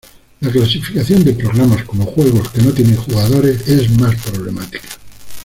La 0.39 0.49
clasificación 0.51 1.23
de 1.23 1.33
programas 1.33 1.83
como 1.83 2.07
juegos 2.07 2.49
que 2.49 2.63
no 2.63 2.73
tienen 2.73 2.95
jugadores 2.97 3.67
es 3.69 3.91
más 3.99 4.15
problemática. 4.15 4.89